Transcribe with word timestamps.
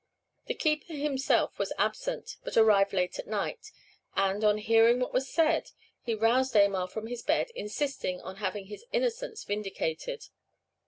The 0.47 0.55
keeper 0.55 0.95
himself 0.95 1.59
was 1.59 1.73
absent, 1.77 2.37
but 2.43 2.57
arrived 2.57 2.91
late 2.91 3.19
at 3.19 3.27
night, 3.27 3.71
and, 4.15 4.43
on 4.43 4.57
hearing 4.57 4.99
what 4.99 5.13
was 5.13 5.29
said, 5.29 5.69
he 6.03 6.15
roused 6.15 6.55
Aymar 6.55 6.87
from 6.87 7.05
his 7.05 7.21
bed, 7.21 7.51
insisting 7.53 8.19
on 8.21 8.37
having 8.37 8.65
his 8.65 8.83
innocence 8.91 9.43
vindicated. 9.43 10.29